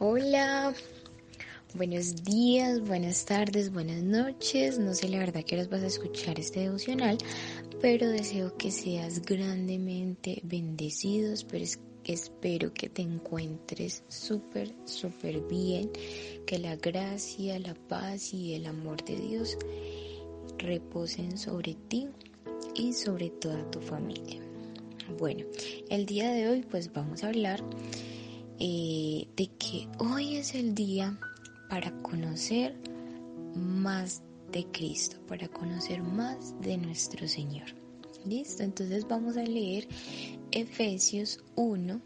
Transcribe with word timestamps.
Hola, 0.00 0.74
buenos 1.74 2.24
días, 2.24 2.80
buenas 2.80 3.24
tardes, 3.26 3.72
buenas 3.72 4.02
noches. 4.02 4.76
No 4.76 4.92
sé 4.92 5.08
la 5.08 5.20
verdad 5.20 5.44
que 5.44 5.54
horas 5.54 5.70
vas 5.70 5.84
a 5.84 5.86
escuchar 5.86 6.40
este 6.40 6.60
devocional, 6.60 7.16
pero 7.80 8.08
deseo 8.08 8.56
que 8.56 8.72
seas 8.72 9.22
grandemente 9.22 10.40
bendecido. 10.42 11.32
Pero 11.48 11.64
espero 12.06 12.74
que 12.74 12.88
te 12.88 13.02
encuentres 13.02 14.02
súper, 14.08 14.74
súper 14.84 15.40
bien. 15.42 15.92
Que 16.44 16.58
la 16.58 16.74
gracia, 16.74 17.56
la 17.60 17.74
paz 17.74 18.34
y 18.34 18.54
el 18.54 18.66
amor 18.66 19.04
de 19.04 19.14
Dios 19.14 19.56
reposen 20.58 21.38
sobre 21.38 21.74
ti 21.88 22.08
y 22.74 22.92
sobre 22.94 23.30
toda 23.30 23.70
tu 23.70 23.80
familia. 23.80 24.40
Bueno, 25.20 25.46
el 25.88 26.04
día 26.04 26.30
de 26.32 26.48
hoy 26.48 26.62
pues 26.68 26.92
vamos 26.92 27.22
a 27.22 27.28
hablar 27.28 27.62
eh, 28.66 29.28
de 29.36 29.48
que 29.58 29.86
hoy 29.98 30.36
es 30.36 30.54
el 30.54 30.74
día 30.74 31.18
para 31.68 31.92
conocer 32.00 32.74
más 33.54 34.22
de 34.52 34.64
Cristo, 34.72 35.18
para 35.28 35.48
conocer 35.48 36.02
más 36.02 36.58
de 36.62 36.78
nuestro 36.78 37.28
Señor. 37.28 37.66
¿Listo? 38.24 38.62
Entonces 38.62 39.06
vamos 39.06 39.36
a 39.36 39.42
leer 39.42 39.86
Efesios 40.50 41.40
1, 41.56 42.00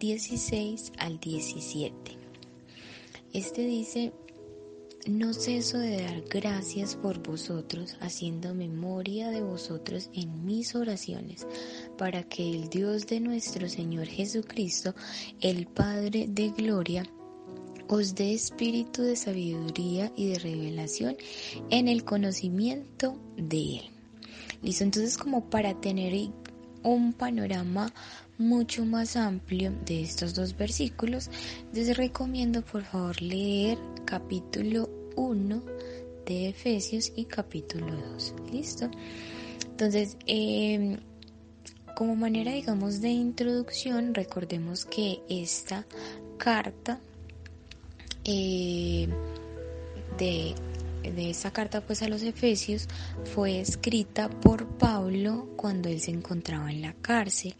16 0.00 0.92
al 0.98 1.18
17. 1.18 1.94
Este 3.32 3.66
dice, 3.66 4.12
no 5.06 5.32
ceso 5.32 5.78
de 5.78 6.02
dar 6.02 6.20
gracias 6.28 6.94
por 6.94 7.22
vosotros, 7.22 7.96
haciendo 8.00 8.54
memoria 8.54 9.30
de 9.30 9.40
vosotros 9.40 10.10
en 10.12 10.44
mis 10.44 10.74
oraciones, 10.74 11.46
para 11.96 12.22
que 12.24 12.48
el 12.48 12.68
Dios 12.68 13.06
de 13.06 13.20
nuestro 13.20 13.68
Señor 13.68 14.06
Jesucristo, 14.06 14.94
el 15.40 15.66
Padre 15.66 16.26
de 16.28 16.50
Gloria, 16.50 17.04
os 17.88 18.14
dé 18.14 18.32
espíritu 18.34 19.02
de 19.02 19.16
sabiduría 19.16 20.10
y 20.16 20.28
de 20.28 20.38
revelación 20.38 21.16
en 21.70 21.88
el 21.88 22.04
conocimiento 22.04 23.16
de 23.36 23.76
Él. 23.76 23.90
Listo, 24.62 24.84
entonces 24.84 25.18
como 25.18 25.50
para 25.50 25.78
tener 25.80 26.30
un 26.82 27.12
panorama 27.12 27.92
mucho 28.38 28.84
más 28.84 29.16
amplio 29.16 29.72
de 29.84 30.02
estos 30.02 30.34
dos 30.34 30.56
versículos, 30.56 31.30
les 31.72 31.96
recomiendo 31.96 32.62
por 32.62 32.82
favor 32.82 33.20
leer 33.20 33.78
capítulo 34.04 34.88
1 35.16 35.62
de 36.26 36.48
Efesios 36.48 37.12
y 37.16 37.26
capítulo 37.26 37.94
2. 38.12 38.34
¿Listo? 38.52 38.90
Entonces, 39.70 40.16
em, 40.26 40.98
como 41.94 42.16
manera, 42.16 42.52
digamos, 42.52 43.00
de 43.00 43.10
introducción, 43.10 44.14
recordemos 44.14 44.84
que 44.84 45.20
esta 45.28 45.86
carta 46.38 47.00
eh, 48.24 49.08
de 50.18 50.54
de 51.10 51.30
esta 51.30 51.50
carta 51.50 51.80
pues 51.80 52.02
a 52.02 52.08
los 52.08 52.22
Efesios 52.22 52.88
fue 53.34 53.60
escrita 53.60 54.28
por 54.28 54.66
Pablo 54.78 55.48
cuando 55.56 55.88
él 55.88 56.00
se 56.00 56.10
encontraba 56.10 56.70
en 56.70 56.82
la 56.82 56.94
cárcel 56.94 57.54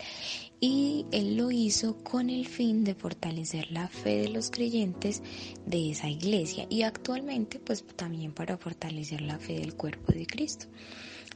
y 0.60 1.06
él 1.12 1.36
lo 1.36 1.50
hizo 1.50 2.02
con 2.02 2.30
el 2.30 2.46
fin 2.46 2.84
de 2.84 2.94
fortalecer 2.94 3.70
la 3.70 3.88
fe 3.88 4.22
de 4.22 4.28
los 4.28 4.50
creyentes 4.50 5.22
de 5.66 5.90
esa 5.90 6.08
iglesia 6.08 6.66
y 6.70 6.82
actualmente 6.82 7.58
pues 7.58 7.84
también 7.96 8.32
para 8.32 8.56
fortalecer 8.56 9.20
la 9.20 9.38
fe 9.38 9.58
del 9.58 9.74
cuerpo 9.74 10.12
de 10.12 10.26
Cristo. 10.26 10.66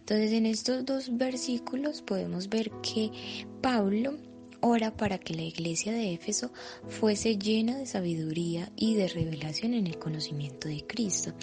Entonces 0.08 0.32
en 0.32 0.46
estos 0.46 0.86
dos 0.86 1.18
versículos 1.18 2.00
podemos 2.00 2.48
ver 2.48 2.70
que 2.80 3.10
Pablo 3.60 4.16
ora 4.62 4.96
para 4.96 5.18
que 5.18 5.34
la 5.34 5.42
iglesia 5.42 5.92
de 5.92 6.14
Éfeso 6.14 6.50
fuese 6.88 7.36
llena 7.36 7.76
de 7.76 7.84
sabiduría 7.84 8.72
y 8.74 8.94
de 8.94 9.08
revelación 9.08 9.74
en 9.74 9.86
el 9.86 9.98
conocimiento 9.98 10.66
de 10.66 10.82
Cristo, 10.86 11.34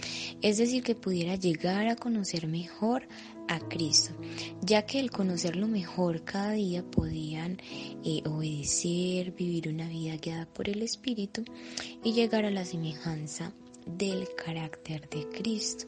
es 0.42 0.58
decir, 0.58 0.82
que 0.82 0.96
pudiera 0.96 1.36
llegar 1.36 1.88
a 1.88 1.96
conocer 1.96 2.48
mejor 2.48 3.08
a 3.48 3.60
Cristo, 3.60 4.16
ya 4.62 4.84
que 4.88 5.00
al 5.00 5.12
conocerlo 5.12 5.68
mejor 5.68 6.24
cada 6.24 6.54
día 6.54 6.84
podían 6.84 7.60
eh, 8.04 8.24
obedecer, 8.26 9.32
vivir 9.34 9.70
una 9.70 9.88
vida 9.88 10.18
guiada 10.18 10.48
por 10.48 10.70
el 10.70 10.82
Espíritu 10.82 11.46
y 12.04 12.14
llegar 12.14 12.46
a 12.46 12.50
la 12.50 12.66
semejanza 12.66 13.54
del 13.86 14.28
carácter 14.36 15.10
de 15.10 15.28
Cristo, 15.30 15.86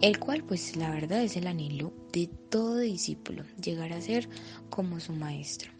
el 0.00 0.18
cual 0.18 0.44
pues 0.44 0.76
la 0.76 0.90
verdad 0.90 1.22
es 1.22 1.36
el 1.36 1.46
anhelo 1.46 1.92
de 2.12 2.28
todo 2.50 2.78
discípulo, 2.78 3.44
llegar 3.62 3.92
a 3.92 4.00
ser 4.00 4.28
como 4.70 5.00
su 5.00 5.12
maestro. 5.12 5.70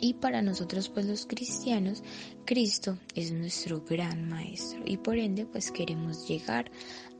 Y 0.00 0.14
para 0.14 0.42
nosotros 0.42 0.88
pues 0.88 1.06
los 1.06 1.26
cristianos, 1.26 2.02
Cristo 2.44 2.98
es 3.14 3.32
nuestro 3.32 3.82
gran 3.82 4.28
maestro 4.28 4.80
y 4.84 4.96
por 4.96 5.16
ende 5.16 5.46
pues 5.46 5.70
queremos 5.70 6.26
llegar 6.26 6.70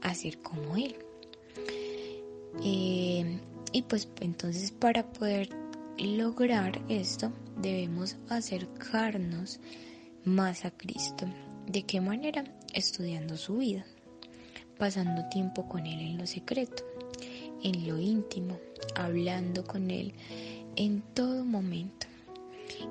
a 0.00 0.14
ser 0.14 0.38
como 0.38 0.76
Él. 0.76 0.96
Eh, 2.64 3.38
y 3.72 3.82
pues 3.82 4.08
entonces 4.20 4.72
para 4.72 5.12
poder 5.12 5.48
lograr 5.98 6.82
esto 6.88 7.32
debemos 7.56 8.16
acercarnos 8.28 9.60
más 10.24 10.64
a 10.64 10.70
Cristo. 10.70 11.26
¿De 11.72 11.84
qué 11.84 12.02
manera? 12.02 12.44
Estudiando 12.74 13.38
su 13.38 13.56
vida, 13.56 13.86
pasando 14.76 15.26
tiempo 15.30 15.66
con 15.70 15.86
Él 15.86 16.00
en 16.00 16.18
lo 16.18 16.26
secreto, 16.26 16.84
en 17.62 17.88
lo 17.88 17.98
íntimo, 17.98 18.58
hablando 18.94 19.64
con 19.64 19.90
Él 19.90 20.12
en 20.76 21.00
todo 21.14 21.46
momento 21.46 22.06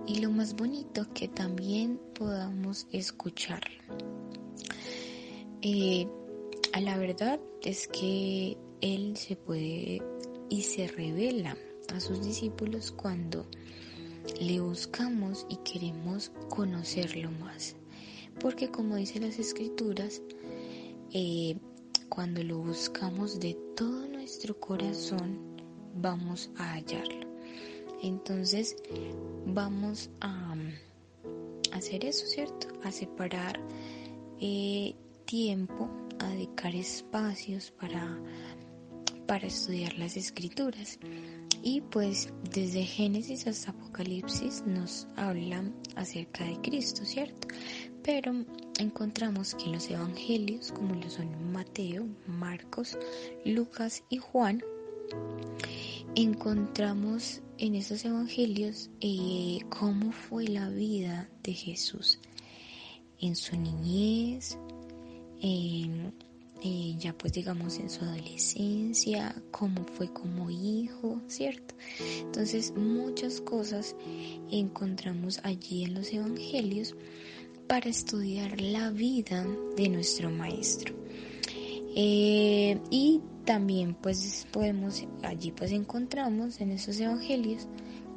y 0.07 0.19
lo 0.19 0.31
más 0.31 0.55
bonito 0.55 1.05
que 1.13 1.27
también 1.27 1.99
podamos 2.15 2.87
escucharlo. 2.91 3.83
Eh, 5.61 6.07
a 6.73 6.81
la 6.81 6.97
verdad 6.97 7.39
es 7.61 7.87
que 7.87 8.57
Él 8.81 9.15
se 9.15 9.35
puede 9.35 10.01
y 10.49 10.63
se 10.63 10.87
revela 10.87 11.55
a 11.93 11.99
sus 11.99 12.25
discípulos 12.25 12.91
cuando 12.91 13.45
le 14.39 14.59
buscamos 14.59 15.45
y 15.49 15.57
queremos 15.57 16.31
conocerlo 16.49 17.29
más. 17.29 17.75
Porque 18.41 18.69
como 18.69 18.95
dice 18.95 19.19
las 19.19 19.37
escrituras, 19.39 20.21
eh, 21.13 21.55
cuando 22.09 22.43
lo 22.43 22.59
buscamos 22.59 23.39
de 23.39 23.55
todo 23.75 24.07
nuestro 24.07 24.59
corazón, 24.59 25.39
vamos 25.95 26.49
a 26.57 26.73
hallarlo. 26.73 27.27
Entonces 28.01 28.75
vamos 29.45 30.09
a 30.21 30.55
hacer 31.71 32.05
eso, 32.05 32.25
¿cierto? 32.25 32.67
A 32.83 32.91
separar 32.91 33.59
eh, 34.39 34.95
tiempo, 35.25 35.89
a 36.19 36.29
dedicar 36.29 36.75
espacios 36.75 37.71
para, 37.71 38.19
para 39.27 39.47
estudiar 39.47 39.97
las 39.97 40.17
escrituras. 40.17 40.99
Y 41.63 41.81
pues 41.81 42.33
desde 42.51 42.83
Génesis 42.83 43.45
hasta 43.45 43.69
Apocalipsis 43.71 44.63
nos 44.65 45.07
hablan 45.15 45.75
acerca 45.95 46.43
de 46.43 46.59
Cristo, 46.61 47.05
¿cierto? 47.05 47.47
Pero 48.03 48.33
encontramos 48.79 49.53
que 49.55 49.69
los 49.69 49.89
evangelios, 49.89 50.71
como 50.71 50.95
lo 50.95 51.09
son 51.09 51.51
Mateo, 51.51 52.07
Marcos, 52.27 52.97
Lucas 53.45 54.03
y 54.09 54.17
Juan, 54.17 54.63
encontramos 56.15 57.41
en 57.57 57.75
esos 57.75 58.03
evangelios 58.05 58.89
eh, 59.01 59.59
cómo 59.69 60.11
fue 60.11 60.47
la 60.47 60.69
vida 60.69 61.29
de 61.43 61.53
Jesús 61.53 62.19
en 63.19 63.35
su 63.35 63.55
niñez, 63.55 64.57
ya 66.97 67.13
pues 67.13 67.33
digamos 67.33 67.79
en 67.79 67.89
su 67.89 68.03
adolescencia, 68.03 69.35
cómo 69.49 69.83
fue 69.85 70.11
como 70.13 70.49
hijo, 70.51 71.19
¿cierto? 71.27 71.73
Entonces 72.19 72.73
muchas 72.75 73.41
cosas 73.41 73.95
encontramos 74.51 75.39
allí 75.43 75.83
en 75.83 75.95
los 75.95 76.13
evangelios 76.13 76.95
para 77.71 77.89
estudiar 77.89 78.59
la 78.59 78.89
vida 78.89 79.47
de 79.77 79.87
nuestro 79.87 80.29
maestro. 80.29 80.93
Eh, 81.95 82.77
y 82.89 83.21
también 83.45 83.93
pues 83.93 84.45
podemos, 84.51 85.05
allí 85.23 85.53
pues 85.53 85.71
encontramos 85.71 86.59
en 86.59 86.71
esos 86.71 86.99
evangelios 86.99 87.69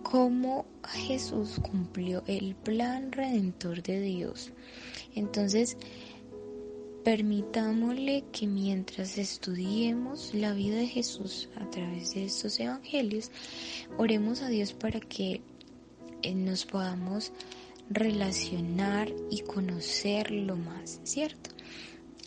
cómo 0.02 0.66
Jesús 1.06 1.60
cumplió 1.70 2.24
el 2.26 2.56
plan 2.56 3.12
redentor 3.12 3.80
de 3.80 4.00
Dios. 4.00 4.50
Entonces, 5.14 5.76
permitámosle 7.04 8.24
que 8.32 8.48
mientras 8.48 9.18
estudiemos 9.18 10.34
la 10.34 10.52
vida 10.52 10.78
de 10.78 10.88
Jesús 10.88 11.48
a 11.60 11.70
través 11.70 12.12
de 12.14 12.24
estos 12.24 12.58
evangelios, 12.58 13.30
oremos 13.98 14.42
a 14.42 14.48
Dios 14.48 14.72
para 14.72 14.98
que 14.98 15.42
eh, 16.22 16.34
nos 16.34 16.64
podamos 16.64 17.30
relacionar 17.90 19.12
y 19.31 19.42
conocerlo 19.42 20.56
más, 20.56 21.00
¿cierto? 21.04 21.50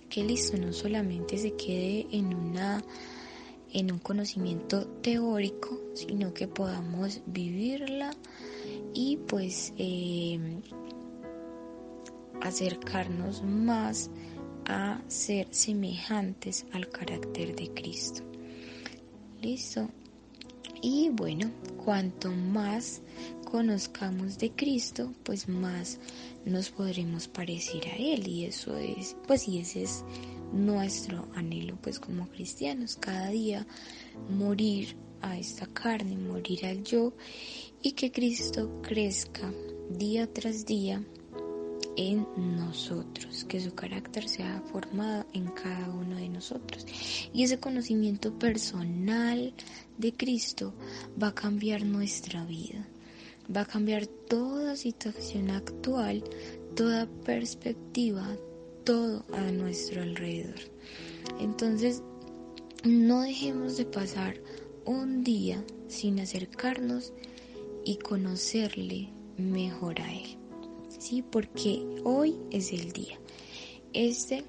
Que 0.09 0.23
listo, 0.23 0.57
no 0.57 0.71
solamente 0.73 1.37
se 1.37 1.53
quede 1.53 2.07
en 2.11 2.33
una 2.33 2.83
en 3.73 3.91
un 3.91 3.99
conocimiento 3.99 4.87
teórico, 5.01 5.79
sino 5.93 6.33
que 6.33 6.47
podamos 6.47 7.21
vivirla 7.25 8.11
y 8.93 9.17
pues 9.17 9.73
eh, 9.77 10.61
acercarnos 12.41 13.43
más 13.43 14.09
a 14.65 15.01
ser 15.07 15.47
semejantes 15.51 16.65
al 16.71 16.89
carácter 16.89 17.55
de 17.55 17.73
Cristo. 17.73 18.23
Listo. 19.41 19.89
Y 20.81 21.09
bueno, 21.09 21.51
cuanto 21.83 22.31
más 22.31 23.01
conozcamos 23.49 24.37
de 24.37 24.51
Cristo, 24.51 25.13
pues 25.23 25.47
más 25.47 25.99
nos 26.45 26.69
podremos 26.69 27.29
parecer 27.29 27.87
a 27.87 27.95
Él. 27.95 28.27
Y 28.27 28.43
eso 28.43 28.75
es, 28.75 29.15
pues 29.25 29.47
y 29.47 29.59
ese 29.59 29.83
es 29.83 30.03
nuestro 30.51 31.27
anhelo 31.33 31.77
pues 31.81 31.97
como 31.97 32.27
cristianos, 32.27 32.97
cada 32.97 33.29
día 33.29 33.65
morir 34.29 34.97
a 35.21 35.37
esta 35.37 35.65
carne, 35.67 36.17
morir 36.17 36.65
al 36.65 36.83
yo 36.83 37.13
y 37.81 37.93
que 37.93 38.11
Cristo 38.11 38.81
crezca 38.81 39.51
día 39.89 40.31
tras 40.31 40.65
día 40.65 41.01
en 41.95 42.27
nosotros, 42.57 43.45
que 43.45 43.61
su 43.61 43.73
carácter 43.73 44.27
sea 44.27 44.61
formado 44.71 45.25
en 45.33 45.45
cada 45.47 45.89
uno 45.89 46.17
de 46.17 46.29
nosotros. 46.29 46.85
Y 47.33 47.43
ese 47.43 47.59
conocimiento 47.59 48.37
personal 48.37 49.53
de 49.97 50.13
Cristo 50.13 50.73
va 51.21 51.29
a 51.29 51.35
cambiar 51.35 51.85
nuestra 51.85 52.45
vida, 52.45 52.85
va 53.55 53.61
a 53.61 53.65
cambiar 53.65 54.07
toda 54.07 54.75
situación 54.75 55.49
actual, 55.49 56.23
toda 56.75 57.07
perspectiva, 57.25 58.37
todo 58.83 59.25
a 59.33 59.51
nuestro 59.51 60.01
alrededor. 60.01 60.59
Entonces, 61.39 62.01
no 62.83 63.21
dejemos 63.21 63.77
de 63.77 63.85
pasar 63.85 64.35
un 64.85 65.23
día 65.23 65.63
sin 65.87 66.19
acercarnos 66.19 67.13
y 67.83 67.97
conocerle 67.97 69.09
mejor 69.37 70.01
a 70.01 70.13
Él. 70.13 70.37
¿Sí? 70.99 71.21
Porque 71.21 71.85
hoy 72.03 72.35
es 72.51 72.73
el 72.73 72.91
día. 72.91 73.19
Este 73.93 74.43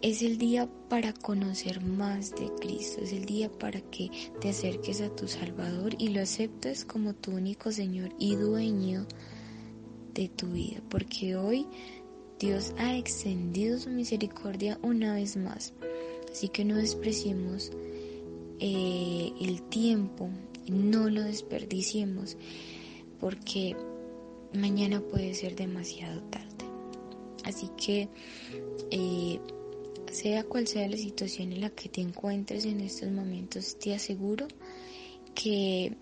es 0.00 0.22
el 0.22 0.38
día 0.38 0.68
para 0.88 1.12
conocer 1.12 1.80
más 1.80 2.30
de 2.32 2.50
Cristo, 2.60 3.00
es 3.02 3.12
el 3.12 3.24
día 3.24 3.50
para 3.50 3.80
que 3.80 4.10
te 4.40 4.50
acerques 4.50 5.00
a 5.00 5.14
tu 5.14 5.26
Salvador 5.26 5.94
y 5.98 6.08
lo 6.08 6.20
aceptes 6.20 6.84
como 6.84 7.14
tu 7.14 7.32
único 7.32 7.72
Señor 7.72 8.10
y 8.18 8.36
dueño 8.36 9.06
de 10.14 10.28
tu 10.28 10.48
vida, 10.48 10.80
porque 10.88 11.36
hoy 11.36 11.66
Dios 12.38 12.72
ha 12.78 12.96
extendido 12.96 13.78
su 13.78 13.90
misericordia 13.90 14.78
una 14.82 15.14
vez 15.14 15.36
más. 15.36 15.74
Así 16.30 16.48
que 16.48 16.64
no 16.64 16.76
despreciemos 16.76 17.72
eh, 18.60 19.32
el 19.40 19.62
tiempo, 19.62 20.30
no 20.68 21.10
lo 21.10 21.22
desperdiciemos, 21.22 22.36
porque 23.18 23.76
mañana 24.54 25.00
puede 25.00 25.34
ser 25.34 25.56
demasiado 25.56 26.22
tarde. 26.24 26.46
Así 27.44 27.70
que 27.76 28.08
eh, 28.90 29.40
sea 30.10 30.44
cual 30.44 30.66
sea 30.66 30.88
la 30.88 30.96
situación 30.96 31.52
en 31.52 31.60
la 31.60 31.70
que 31.70 31.88
te 31.88 32.00
encuentres 32.00 32.64
en 32.64 32.80
estos 32.80 33.10
momentos, 33.10 33.78
te 33.78 33.94
aseguro 33.94 34.48
que 35.34 35.96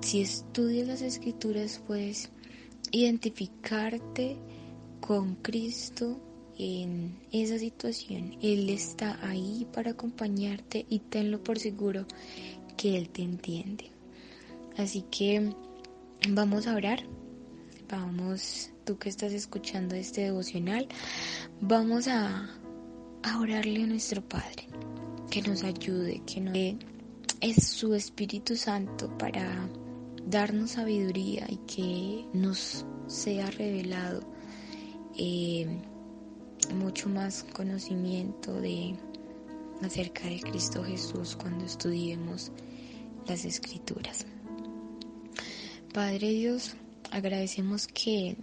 si 0.00 0.20
estudias 0.20 0.86
las 0.86 1.02
escrituras 1.02 1.82
puedes 1.86 2.30
identificarte 2.92 4.36
con 5.00 5.36
Cristo 5.36 6.20
en 6.58 7.16
esa 7.32 7.58
situación. 7.58 8.36
Él 8.42 8.68
está 8.68 9.18
ahí 9.26 9.66
para 9.72 9.92
acompañarte 9.92 10.86
y 10.88 10.98
tenlo 10.98 11.42
por 11.42 11.58
seguro 11.58 12.06
que 12.76 12.96
Él 12.96 13.08
te 13.08 13.22
entiende. 13.22 13.90
Así 14.76 15.04
que 15.10 15.52
vamos 16.30 16.66
a 16.66 16.74
orar. 16.74 17.04
Vamos, 17.88 18.70
tú 18.84 18.98
que 18.98 19.08
estás 19.08 19.32
escuchando 19.32 19.94
este 19.94 20.20
devocional, 20.22 20.88
vamos 21.62 22.06
a, 22.06 22.50
a 23.22 23.40
orarle 23.40 23.82
a 23.84 23.86
nuestro 23.86 24.22
Padre, 24.22 24.68
que 25.30 25.42
nos 25.42 25.62
ayude, 25.62 26.22
que 26.26 26.40
nos 26.40 26.52
dé 26.52 26.78
es 27.40 27.68
su 27.68 27.94
Espíritu 27.94 28.56
Santo 28.56 29.16
para 29.16 29.68
darnos 30.26 30.72
sabiduría 30.72 31.46
y 31.48 31.56
que 31.58 32.24
nos 32.32 32.84
sea 33.06 33.50
revelado 33.50 34.22
eh, 35.16 35.66
mucho 36.74 37.08
más 37.08 37.44
conocimiento 37.54 38.60
de 38.60 38.96
acerca 39.82 40.26
de 40.28 40.40
Cristo 40.40 40.82
Jesús 40.82 41.36
cuando 41.36 41.64
estudiemos 41.64 42.50
las 43.26 43.44
escrituras. 43.44 44.26
Padre 45.94 46.30
Dios, 46.30 46.74
agradecemos 47.10 47.86
que 47.86 48.36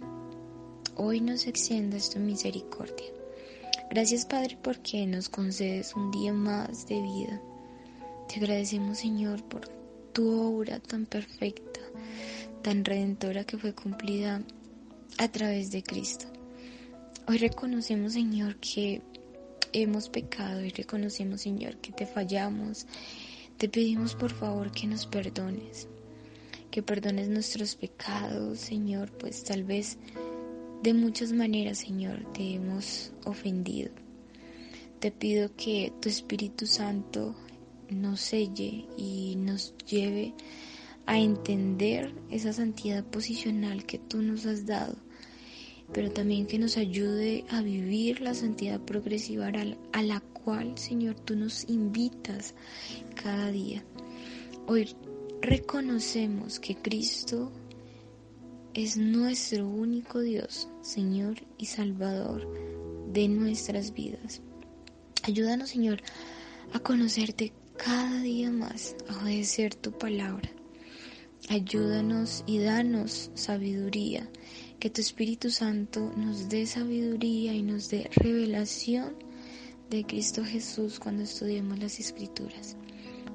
hoy 0.96 1.20
nos 1.20 1.46
extiendas 1.46 2.10
tu 2.10 2.18
misericordia. 2.18 3.15
Gracias 3.90 4.26
Padre 4.26 4.58
porque 4.62 5.06
nos 5.06 5.28
concedes 5.28 5.94
un 5.94 6.10
día 6.10 6.32
más 6.32 6.86
de 6.86 7.00
vida. 7.00 7.40
Te 8.28 8.40
agradecemos 8.40 8.98
Señor 8.98 9.42
por 9.44 9.68
tu 10.12 10.28
obra 10.40 10.80
tan 10.80 11.06
perfecta, 11.06 11.80
tan 12.62 12.84
redentora 12.84 13.44
que 13.44 13.58
fue 13.58 13.74
cumplida 13.74 14.42
a 15.18 15.28
través 15.28 15.70
de 15.70 15.82
Cristo. 15.82 16.26
Hoy 17.28 17.38
reconocemos, 17.38 18.12
Señor, 18.14 18.56
que 18.56 19.02
hemos 19.72 20.08
pecado 20.08 20.64
y 20.64 20.70
reconocemos, 20.70 21.42
Señor, 21.42 21.76
que 21.78 21.92
te 21.92 22.06
fallamos. 22.06 22.86
Te 23.56 23.68
pedimos, 23.68 24.14
por 24.14 24.32
favor, 24.32 24.70
que 24.72 24.86
nos 24.86 25.06
perdones, 25.06 25.88
que 26.70 26.82
perdones 26.82 27.28
nuestros 27.28 27.74
pecados, 27.74 28.58
Señor, 28.58 29.10
pues 29.12 29.44
tal 29.44 29.64
vez 29.64 29.98
de 30.82 30.94
muchas 30.94 31.32
maneras, 31.32 31.78
Señor, 31.78 32.24
te 32.32 32.54
hemos 32.54 33.12
ofendido. 33.24 33.90
Te 35.00 35.10
pido 35.10 35.54
que 35.56 35.92
tu 36.00 36.08
Espíritu 36.08 36.66
Santo 36.66 37.34
nos 37.90 38.20
selle 38.20 38.86
y 38.96 39.36
nos 39.36 39.74
lleve 39.86 40.34
a 41.06 41.18
entender 41.18 42.12
esa 42.30 42.52
santidad 42.52 43.04
posicional 43.04 43.84
que 43.84 43.98
tú 43.98 44.22
nos 44.22 44.46
has 44.46 44.66
dado 44.66 44.96
pero 45.92 46.10
también 46.10 46.46
que 46.46 46.58
nos 46.58 46.76
ayude 46.76 47.44
a 47.48 47.62
vivir 47.62 48.20
la 48.20 48.34
santidad 48.34 48.80
progresiva 48.80 49.50
a 49.92 50.02
la 50.02 50.20
cual, 50.20 50.76
Señor, 50.76 51.14
tú 51.20 51.36
nos 51.36 51.68
invitas 51.68 52.54
cada 53.14 53.50
día. 53.50 53.84
Hoy 54.66 54.88
reconocemos 55.40 56.58
que 56.58 56.74
Cristo 56.74 57.52
es 58.76 58.98
nuestro 58.98 59.66
único 59.66 60.20
Dios, 60.20 60.68
Señor 60.82 61.38
y 61.56 61.64
Salvador 61.64 62.46
de 63.10 63.26
nuestras 63.26 63.94
vidas. 63.94 64.42
Ayúdanos, 65.22 65.70
Señor, 65.70 66.02
a 66.74 66.80
conocerte 66.80 67.54
cada 67.78 68.20
día 68.20 68.50
más, 68.50 68.94
a 69.08 69.22
obedecer 69.22 69.74
tu 69.74 69.92
palabra. 69.92 70.50
Ayúdanos 71.48 72.44
y 72.46 72.58
danos 72.58 73.30
sabiduría 73.32 74.28
que 74.78 74.90
tu 74.90 75.00
Espíritu 75.00 75.50
Santo 75.50 76.12
nos 76.14 76.50
dé 76.50 76.66
sabiduría 76.66 77.54
y 77.54 77.62
nos 77.62 77.88
dé 77.88 78.10
revelación 78.14 79.14
de 79.88 80.04
Cristo 80.04 80.44
Jesús 80.44 81.00
cuando 81.00 81.22
estudiemos 81.22 81.78
las 81.78 81.98
Escrituras. 81.98 82.76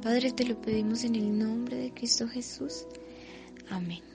Padre, 0.04 0.34
te 0.34 0.46
lo 0.46 0.62
pedimos 0.62 1.04
en 1.04 1.16
el 1.16 1.40
nombre 1.40 1.78
de 1.78 1.92
Cristo 1.92 2.28
Jesús. 2.28 2.86
Amén. 3.70 4.11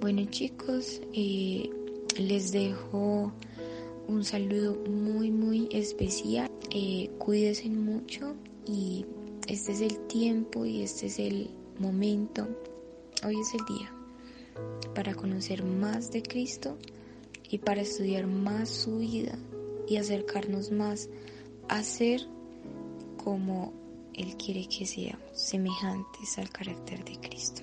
Bueno 0.00 0.24
chicos, 0.30 1.00
eh, 1.12 1.70
les 2.18 2.50
dejo 2.50 3.32
un 4.08 4.24
saludo 4.24 4.76
muy 4.88 5.30
muy 5.30 5.68
especial. 5.70 6.50
Eh, 6.70 7.10
cuídense 7.18 7.68
mucho 7.68 8.34
y 8.66 9.06
este 9.46 9.72
es 9.72 9.80
el 9.80 9.98
tiempo 10.08 10.64
y 10.64 10.82
este 10.82 11.06
es 11.06 11.18
el 11.18 11.50
momento. 11.78 12.48
Hoy 13.24 13.38
es 13.40 13.54
el 13.54 13.64
día 13.66 13.92
para 14.94 15.14
conocer 15.14 15.64
más 15.64 16.10
de 16.10 16.22
Cristo 16.22 16.76
y 17.48 17.58
para 17.58 17.82
estudiar 17.82 18.26
más 18.26 18.68
su 18.68 18.98
vida 18.98 19.38
y 19.86 19.96
acercarnos 19.96 20.70
más 20.70 21.08
a 21.68 21.82
ser 21.82 22.26
como 23.22 23.72
Él 24.14 24.36
quiere 24.36 24.66
que 24.66 24.86
seamos 24.86 25.22
semejantes 25.32 26.38
al 26.38 26.50
carácter 26.50 27.04
de 27.04 27.18
Cristo. 27.20 27.62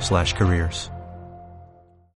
slash 0.00 0.34
careers. 0.34 0.90